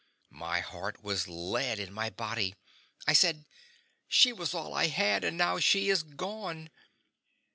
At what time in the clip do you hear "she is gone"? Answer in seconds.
5.59-6.71